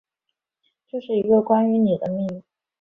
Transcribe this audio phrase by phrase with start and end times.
[0.87, 2.41] 这是一个关于妳的秘密